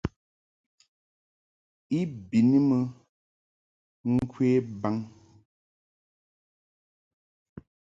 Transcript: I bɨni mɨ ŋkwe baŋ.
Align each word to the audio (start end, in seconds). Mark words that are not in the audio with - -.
I 1.97 1.99
bɨni 2.27 2.57
mɨ 2.67 2.77
ŋkwe 4.15 4.47
baŋ. 4.81 4.95